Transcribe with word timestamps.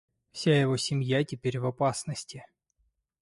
Вся 0.31 0.59
его 0.59 0.77
семья 0.77 1.23
теперь 1.23 1.59
в 1.59 1.67
опасности. 1.67 2.43